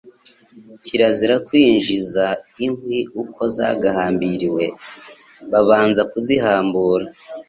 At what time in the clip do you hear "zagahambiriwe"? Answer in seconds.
3.55-4.65